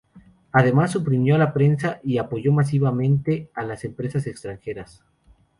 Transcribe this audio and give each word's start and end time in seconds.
Además, 0.51 0.89
suprimió 0.93 1.37
la 1.37 1.53
prensa 1.53 1.99
y 2.01 2.17
apoyó 2.17 2.51
masivamente 2.51 3.51
a 3.53 3.61
las 3.61 3.83
empresas 3.83 4.25
extranjeras. 4.25 5.03